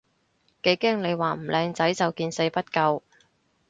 [0.63, 3.03] 幾驚你話唔靚仔就見死不救